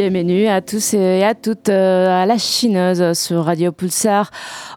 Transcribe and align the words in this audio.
Bienvenue 0.00 0.46
à 0.46 0.62
tous 0.62 0.94
et 0.94 1.22
à 1.22 1.34
toutes 1.34 1.68
euh, 1.68 2.22
à 2.22 2.24
la 2.24 2.38
chineuse 2.38 3.12
sur 3.12 3.44
Radio 3.44 3.70
Pulsar. 3.70 4.30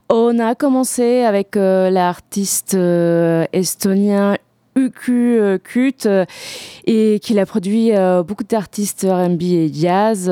On 0.09 0.37
a 0.37 0.53
commencé 0.53 1.21
avec 1.21 1.55
euh, 1.55 1.89
l'artiste 1.89 2.73
euh, 2.73 3.45
estonien 3.53 4.35
UQ 4.75 5.59
Kut 5.63 6.09
et 6.87 7.21
qu'il 7.21 7.39
a 7.39 7.45
produit 7.45 7.91
beaucoup 8.27 8.43
d'artistes 8.43 9.07
R&B 9.09 9.43
et 9.43 9.71
jazz 9.73 10.29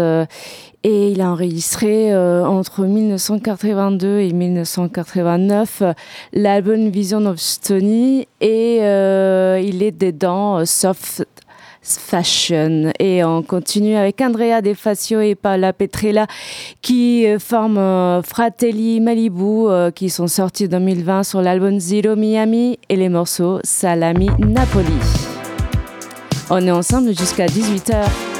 et 0.83 1.11
il 1.11 1.21
a 1.21 1.31
enregistré 1.31 2.13
entre 2.13 2.83
1982 2.83 4.19
et 4.19 4.33
1989 4.33 5.83
l'album 6.33 6.89
Vision 6.89 7.27
of 7.27 7.39
Stony 7.39 8.27
et 8.41 8.77
il 8.77 9.83
est 9.83 9.97
dedans 9.97 10.65
Soft 10.65 11.23
Fashion. 11.81 12.91
Et 12.99 13.23
on 13.23 13.41
continue 13.41 13.95
avec 13.95 14.21
Andrea 14.21 14.61
De 14.61 14.73
Facio 14.73 15.19
et 15.19 15.35
Paola 15.35 15.73
Petrella 15.73 16.27
qui 16.81 17.25
euh, 17.25 17.39
forment 17.39 17.77
euh, 17.77 18.21
Fratelli 18.21 18.99
Malibu 18.99 19.67
euh, 19.67 19.91
qui 19.91 20.09
sont 20.09 20.27
sortis 20.27 20.65
en 20.65 20.79
2020 20.79 21.23
sur 21.23 21.41
l'album 21.41 21.79
Zero 21.79 22.15
Miami 22.15 22.77
et 22.89 22.95
les 22.95 23.09
morceaux 23.09 23.59
Salami 23.63 24.29
Napoli. 24.39 24.87
On 26.49 26.65
est 26.65 26.71
ensemble 26.71 27.17
jusqu'à 27.17 27.47
18h. 27.47 28.30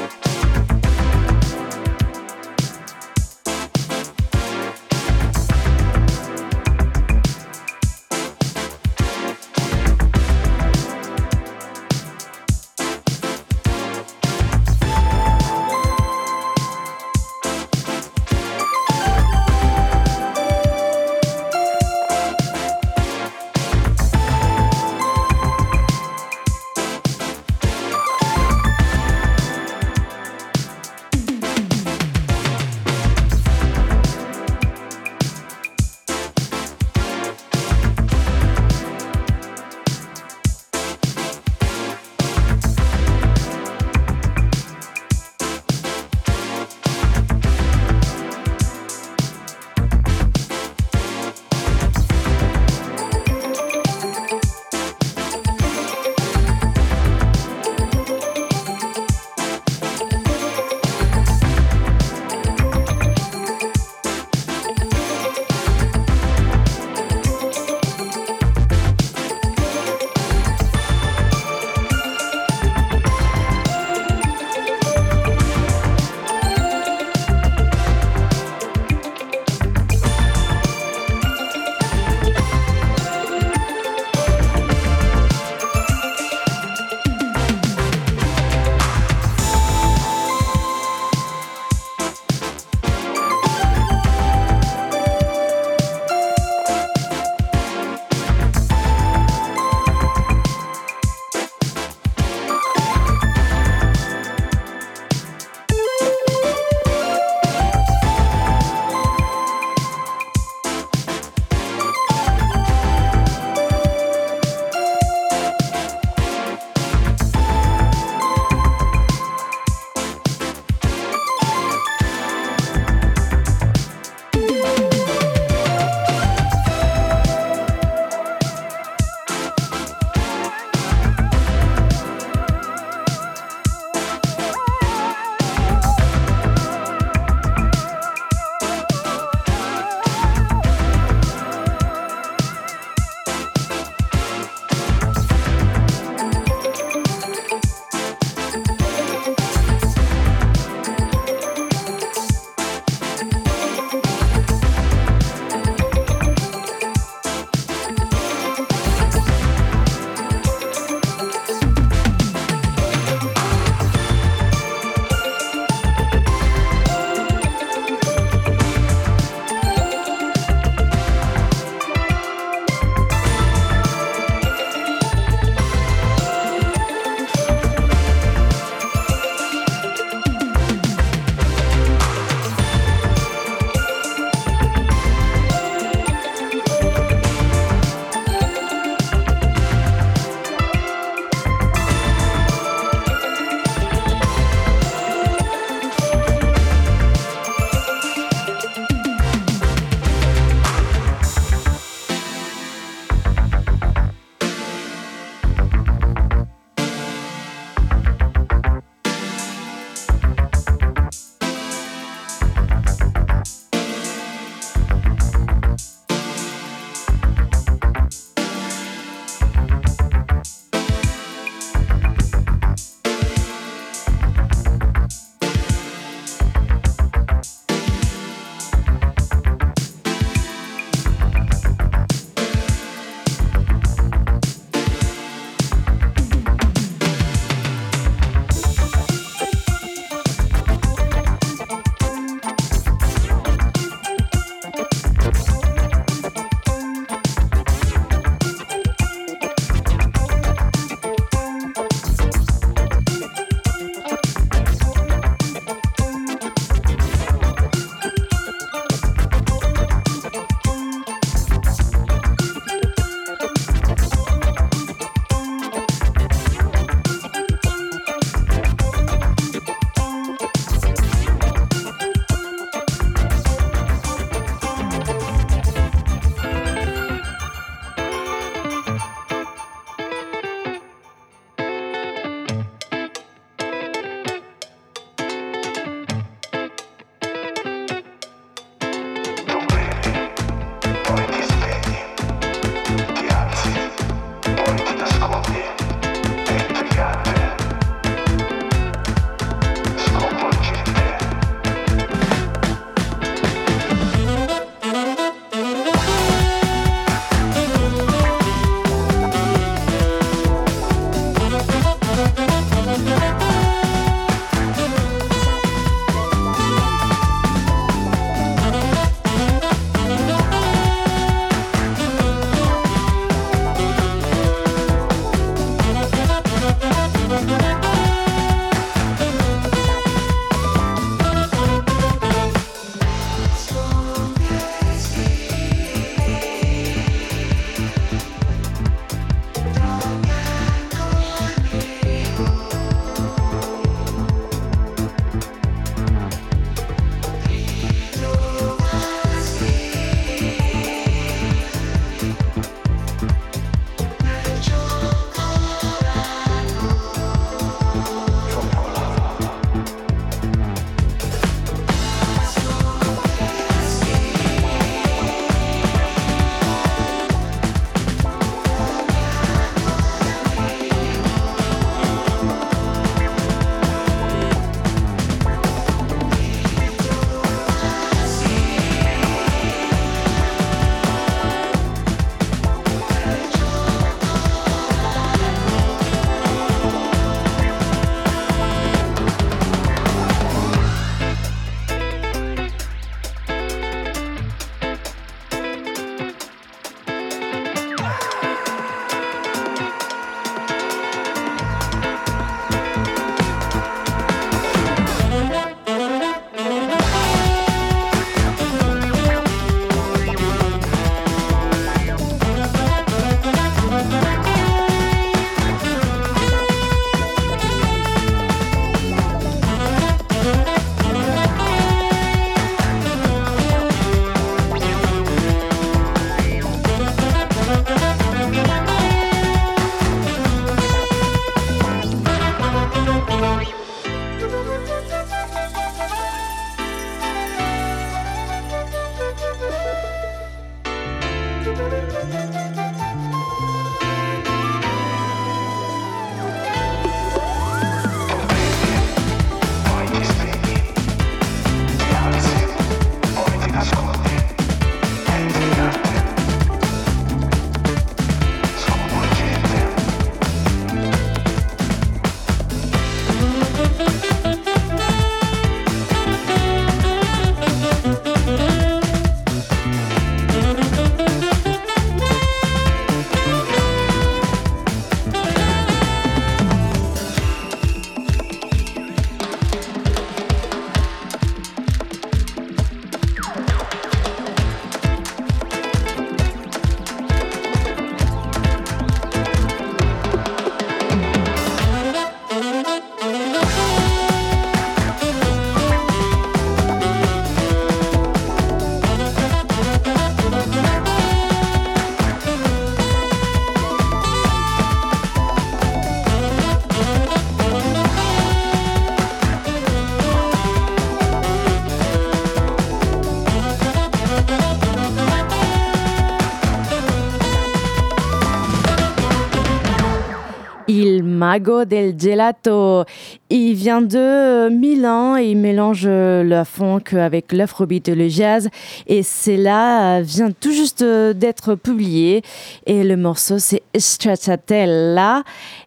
Mago 521.52 521.84
del 521.84 522.14
Gelato. 522.18 523.04
Il 523.50 523.74
vient 523.74 524.00
de 524.00 524.70
Milan 524.70 525.36
et 525.36 525.50
il 525.50 525.58
mélange 525.58 526.08
la 526.08 526.64
funk 526.64 527.12
avec 527.12 527.52
l'afrobeat 527.52 528.08
et 528.08 528.14
le 528.14 528.28
jazz. 528.28 528.70
Et 529.06 529.22
c'est 529.22 529.58
là, 529.58 530.22
vient 530.22 530.50
tout 530.50 530.72
juste 530.72 531.04
d'être 531.04 531.74
publié. 531.74 532.40
Et 532.86 533.04
le 533.04 533.18
morceau, 533.18 533.58
c'est 533.58 533.82
Stracciatella. 533.94 535.42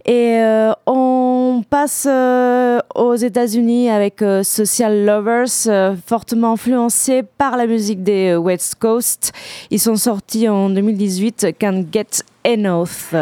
Et 0.05 0.36
euh, 0.36 0.72
on 0.86 1.63
passe 1.67 2.05
euh, 2.07 2.79
aux 2.93 3.15
États-Unis 3.15 3.89
avec 3.89 4.22
euh, 4.22 4.43
Social 4.43 5.03
Lovers, 5.03 5.95
fortement 6.05 6.53
influencés 6.53 7.24
par 7.39 7.57
la 7.57 7.65
musique 7.65 8.03
des 8.03 8.36
West 8.36 8.75
Coast. 8.75 9.31
Ils 9.72 9.79
sont 9.79 9.95
sortis 9.95 10.48
en 10.48 10.69
2018, 10.69 11.57
Can't 11.57 11.86
Get 11.91 12.22
Enough. 12.45 13.15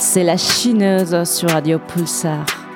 C'est 0.00 0.22
la 0.22 0.36
chineuse 0.36 1.24
sur 1.24 1.50
Radio 1.50 1.80
Pulsar. 1.80 2.67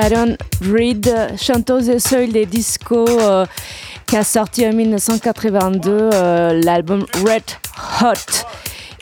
Sharon 0.00 0.36
Reed, 0.62 1.12
chanteuse 1.36 1.88
et 1.88 1.98
seule 1.98 2.30
des 2.30 2.46
discos 2.46 3.08
euh, 3.08 3.44
qui 4.06 4.16
a 4.16 4.22
sorti 4.22 4.64
en 4.64 4.72
1982 4.72 5.90
euh, 5.90 6.60
l'album 6.62 7.04
Red 7.26 7.42
Hot. 8.00 8.44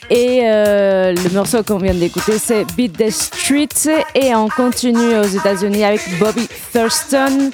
Et 0.09 0.41
euh, 0.45 1.13
le 1.13 1.31
morceau 1.35 1.63
qu'on 1.63 1.77
vient 1.77 1.93
d'écouter, 1.93 2.39
c'est 2.39 2.65
Beat 2.77 2.97
the 2.97 3.11
Streets. 3.11 3.91
Et 4.15 4.35
on 4.35 4.49
continue 4.49 5.19
aux 5.19 5.25
États-Unis 5.25 5.85
avec 5.85 6.01
Bobby 6.19 6.49
Thurston. 6.73 7.51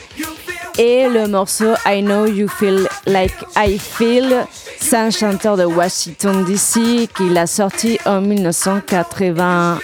Et 0.79 1.09
le 1.09 1.27
morceau 1.27 1.73
I 1.85 2.01
Know 2.01 2.27
You 2.27 2.47
Feel 2.47 2.87
Like 3.07 3.35
I 3.57 3.77
Feel, 3.77 4.47
c'est 4.79 4.97
un 4.97 5.11
chanteur 5.11 5.57
de 5.57 5.65
Washington 5.65 6.45
DC 6.45 7.09
qui 7.17 7.29
l'a 7.31 7.49
sorti 7.49 7.99
en 8.07 8.21
1981. 8.21 9.81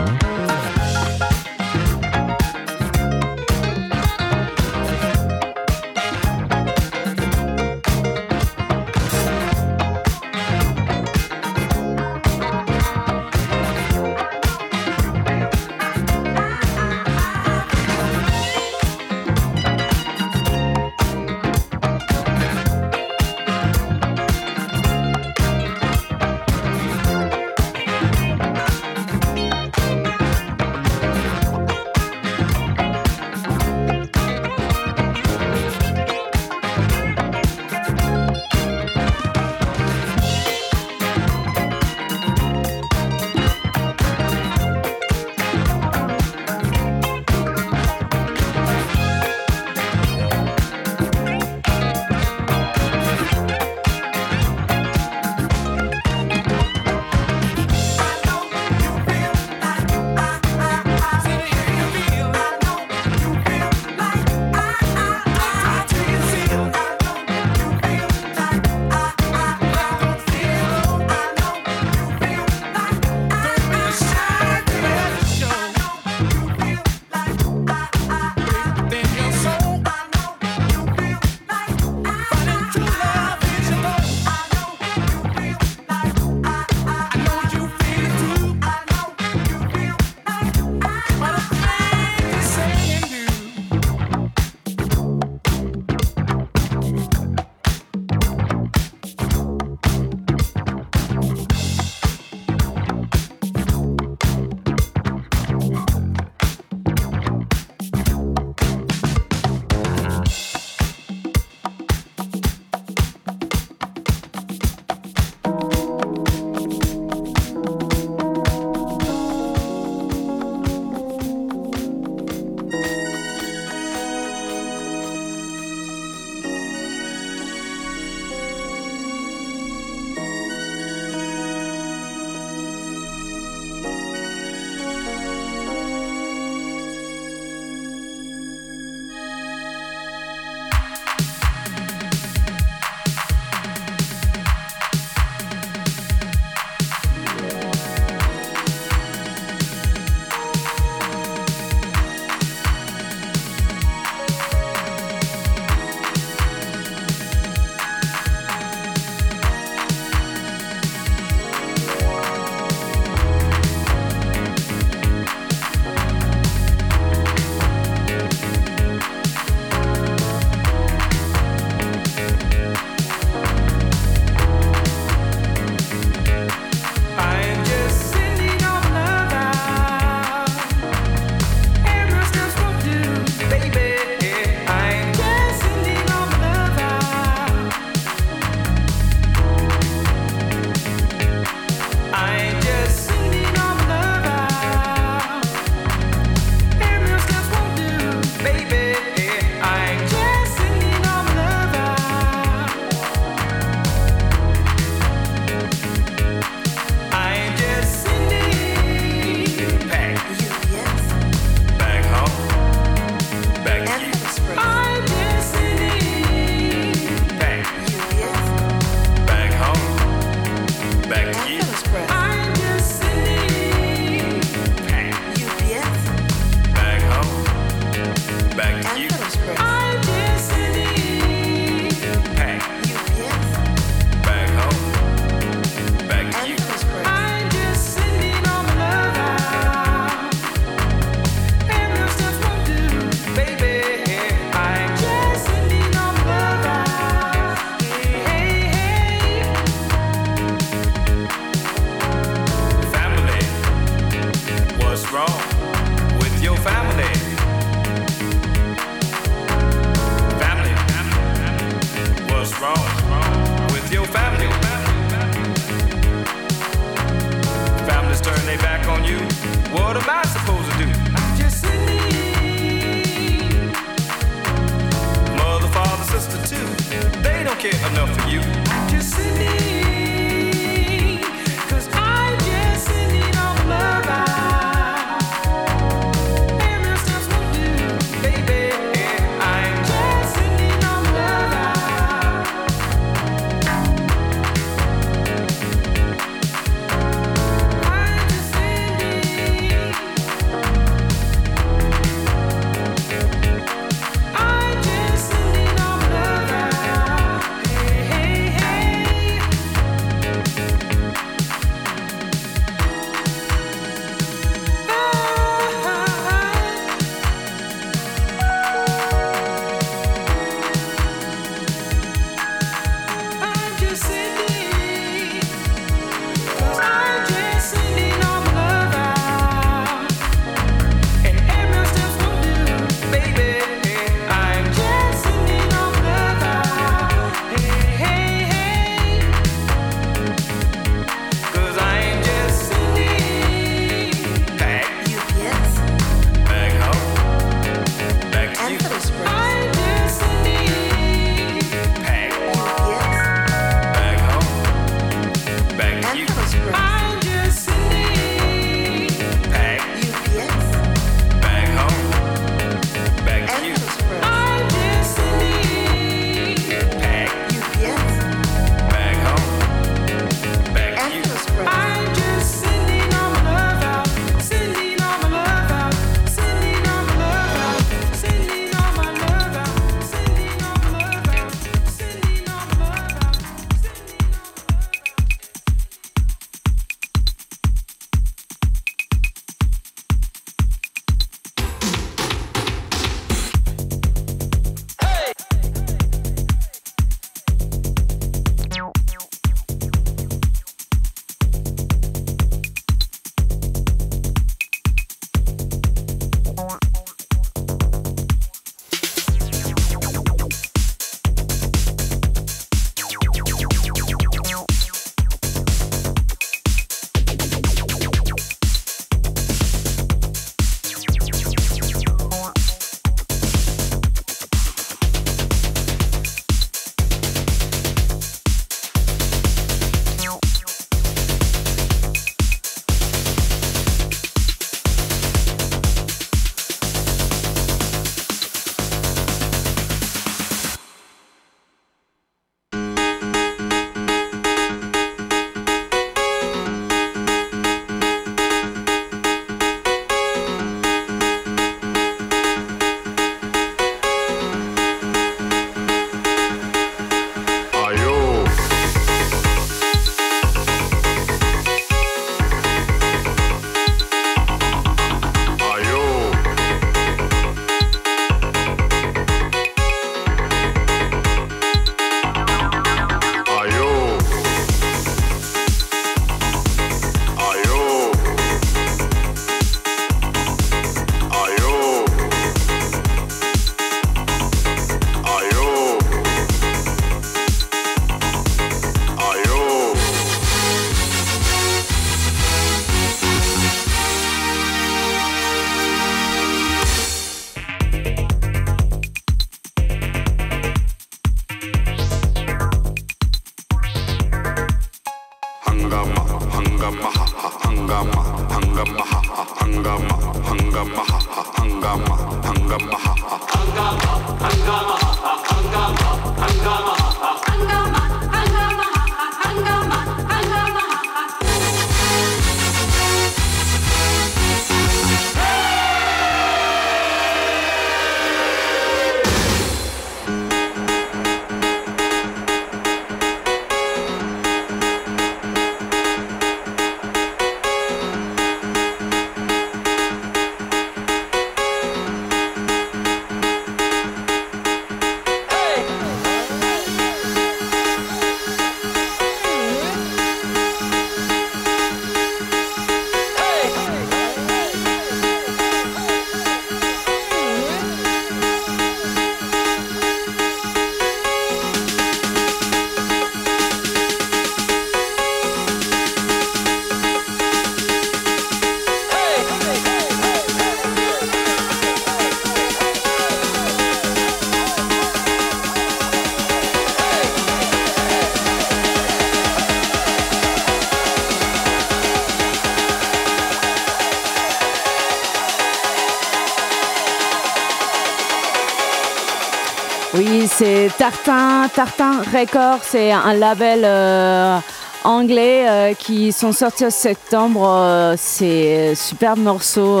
Tartin, 591.12 592.22
Records, 592.32 592.82
c'est 592.82 593.12
un 593.12 593.34
label 593.34 593.82
euh, 593.84 594.58
anglais 595.04 595.68
euh, 595.68 595.94
qui 595.94 596.32
sont 596.32 596.50
sortis 596.50 596.86
en 596.86 596.90
septembre. 596.90 597.64
Euh, 597.64 598.14
c'est 598.18 598.96
super 598.96 599.36
morceau, 599.36 600.00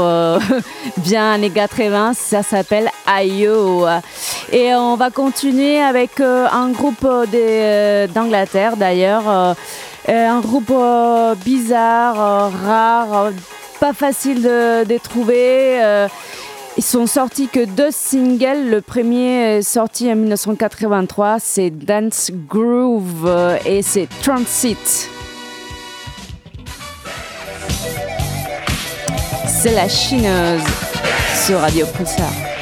bien 0.96 1.34
années 1.34 1.50
80, 1.50 2.14
ça 2.14 2.42
s'appelle 2.42 2.90
IO. 3.06 3.86
Et 4.50 4.74
on 4.74 4.96
va 4.96 5.10
continuer 5.10 5.80
avec 5.80 6.18
un 6.18 6.70
groupe 6.70 7.06
d'Angleterre 8.12 8.76
d'ailleurs, 8.76 9.54
un 10.08 10.40
groupe 10.40 10.72
bizarre, 11.44 12.50
rare, 12.64 13.30
pas 13.78 13.92
facile 13.92 14.42
de 14.42 14.98
trouver. 14.98 16.08
Ils 16.78 16.84
sont 16.84 17.06
sortis 17.06 17.48
que 17.48 17.64
deux 17.64 17.90
singles. 17.90 18.68
Le 18.68 18.80
premier 18.82 19.56
est 19.56 19.62
sorti 19.62 20.12
en 20.12 20.16
1983, 20.16 21.38
c'est 21.40 21.70
Dance 21.70 22.30
Groove 22.48 23.24
euh, 23.26 23.56
et 23.64 23.80
c'est 23.80 24.08
Transit. 24.22 25.08
C'est 29.46 29.74
la 29.74 29.88
chineuse 29.88 30.62
sur 31.46 31.60
Radio 31.60 31.86
Pulsar. 31.96 32.55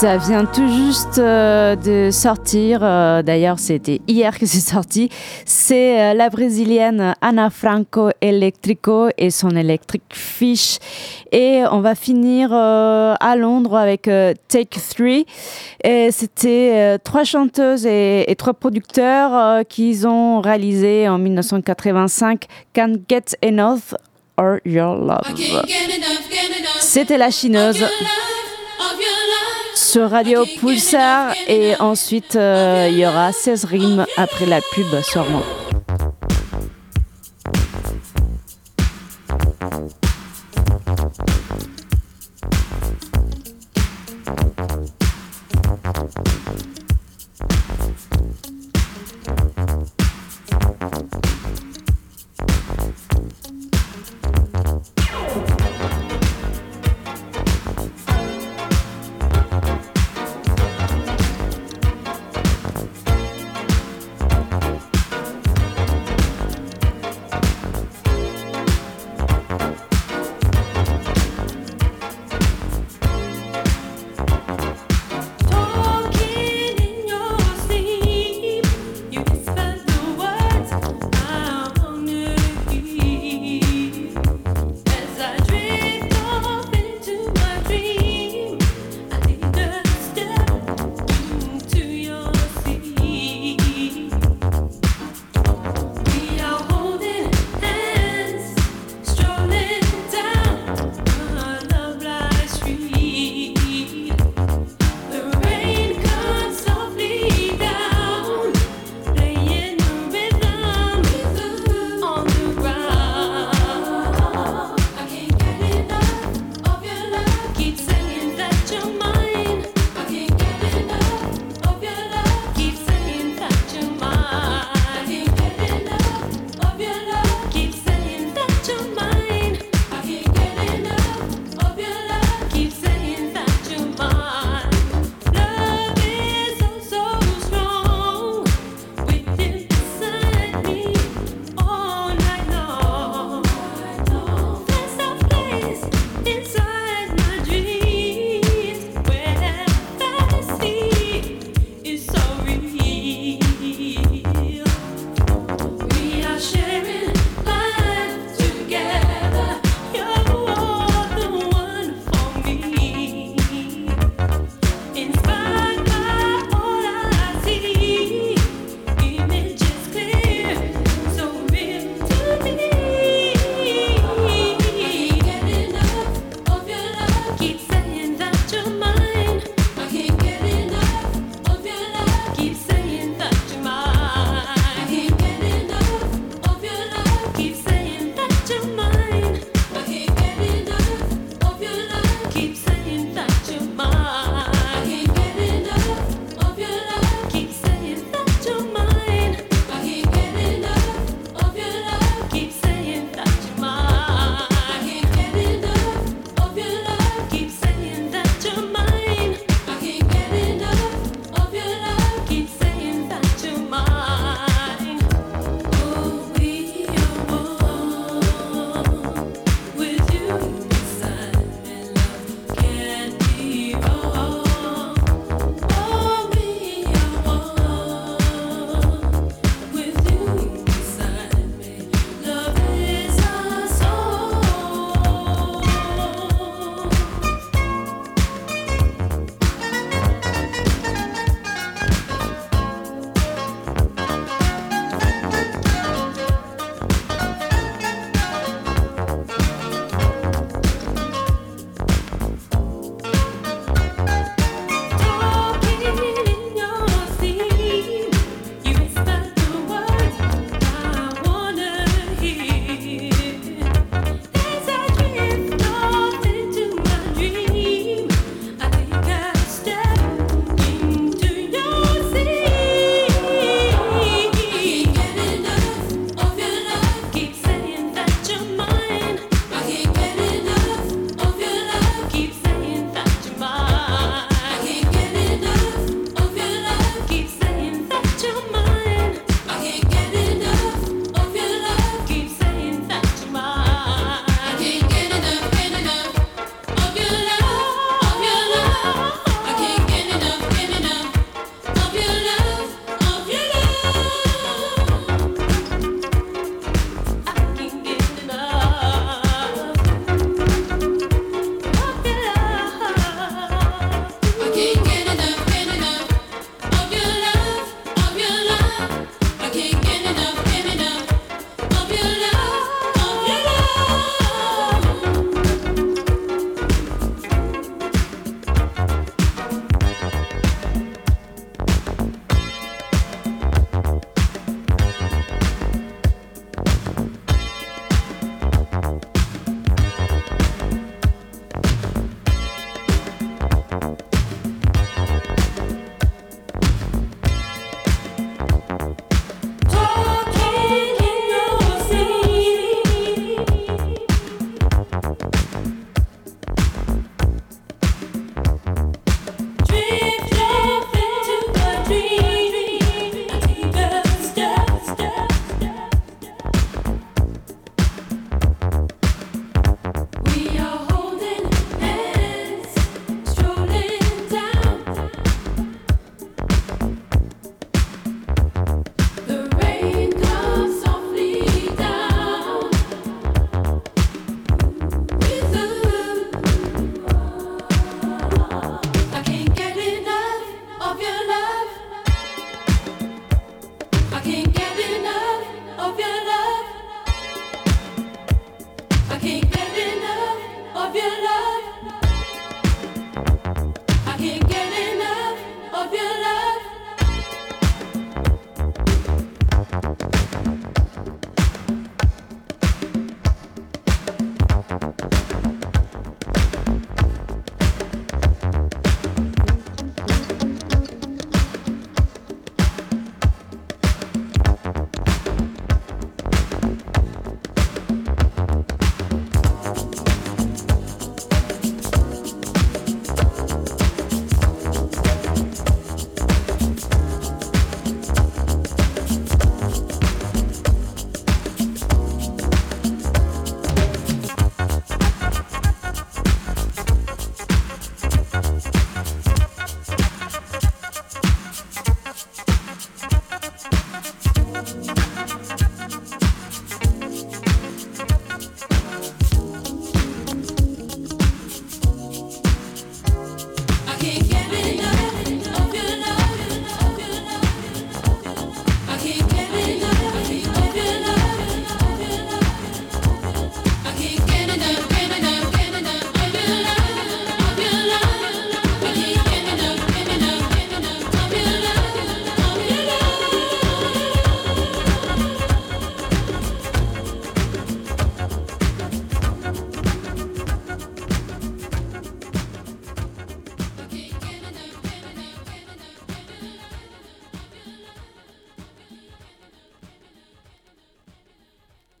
Ça 0.00 0.16
vient 0.16 0.46
tout 0.46 0.66
juste 0.66 1.18
euh, 1.18 1.76
de 1.76 2.10
sortir, 2.10 2.80
euh, 2.82 3.20
d'ailleurs 3.20 3.58
c'était 3.58 4.00
hier 4.08 4.38
que 4.38 4.46
c'est 4.46 4.58
sorti, 4.58 5.10
c'est 5.44 6.00
euh, 6.00 6.14
la 6.14 6.30
brésilienne 6.30 7.14
Ana 7.20 7.50
Franco 7.50 8.08
Electrico 8.22 9.10
et 9.18 9.30
son 9.30 9.50
Electric 9.50 10.00
Fish. 10.10 10.78
Et 11.32 11.64
on 11.70 11.80
va 11.80 11.94
finir 11.94 12.50
à 12.54 13.36
Londres 13.36 13.76
avec 13.76 14.04
Take 14.48 14.80
Three. 14.96 15.26
Et 15.84 16.10
c'était 16.12 16.98
trois 17.04 17.24
chanteuses 17.24 17.84
et, 17.84 18.24
et 18.26 18.36
trois 18.36 18.54
producteurs 18.54 19.64
qui 19.68 20.00
ont 20.06 20.40
réalisé 20.40 21.10
en 21.10 21.18
1985 21.18 22.46
Can't 22.72 22.96
Get 23.06 23.36
Enough 23.44 23.94
or 24.38 24.58
Your 24.64 24.96
Love. 24.96 25.20
C'était 26.80 27.18
la 27.18 27.30
chineuse 27.30 27.84
sur 29.90 30.08
Radio 30.08 30.44
Pulsar 30.60 31.34
et 31.48 31.74
ensuite 31.80 32.36
euh, 32.36 32.86
il 32.92 32.98
y 32.98 33.04
aura 33.04 33.32
16 33.32 33.64
rimes 33.64 34.06
après 34.16 34.46
la 34.46 34.60
pub 34.60 34.86
sûrement. 35.02 35.42